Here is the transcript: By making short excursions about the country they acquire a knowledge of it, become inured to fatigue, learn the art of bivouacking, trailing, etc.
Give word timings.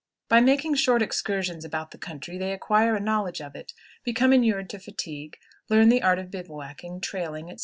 By 0.29 0.39
making 0.41 0.73
short 0.77 1.03
excursions 1.03 1.63
about 1.63 1.91
the 1.91 1.99
country 1.99 2.39
they 2.39 2.53
acquire 2.53 2.95
a 2.95 2.99
knowledge 2.99 3.39
of 3.39 3.53
it, 3.55 3.71
become 4.03 4.33
inured 4.33 4.67
to 4.71 4.79
fatigue, 4.79 5.37
learn 5.69 5.89
the 5.89 6.01
art 6.01 6.17
of 6.17 6.31
bivouacking, 6.31 7.01
trailing, 7.03 7.51
etc. 7.51 7.59